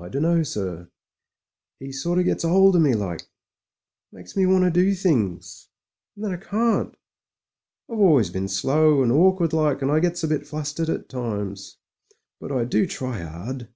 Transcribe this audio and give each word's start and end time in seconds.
"I 0.00 0.08
dunno, 0.08 0.42
sir. 0.44 0.88
'E 1.78 1.92
sort 1.92 2.18
of 2.20 2.24
gets 2.24 2.42
'old 2.42 2.74
of 2.76 2.80
me, 2.80 2.94
like. 2.94 3.28
Makes 4.12 4.34
me 4.34 4.46
want 4.46 4.64
to 4.64 4.70
do 4.70 4.94
things— 4.94 5.68
^and 6.16 6.22
then 6.22 6.32
I 6.32 6.36
can't. 6.38 6.96
I've 7.90 7.98
always 7.98 8.30
been 8.30 8.48
slow 8.48 9.02
and 9.02 9.12
awkward 9.12 9.52
like, 9.52 9.82
and 9.82 9.90
I 9.90 10.00
gets 10.00 10.24
a 10.24 10.26
\nt 10.34 10.46
flustered 10.46 10.88
at 10.88 11.10
times. 11.10 11.76
But 12.40 12.50
I 12.50 12.64
do 12.64 12.86
try 12.86 13.22
'ard." 13.22 13.68